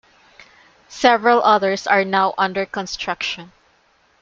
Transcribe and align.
Several 0.87 1.43
others 1.43 1.85
are 1.85 2.03
now 2.03 2.33
under 2.35 2.65
construction. 2.65 3.51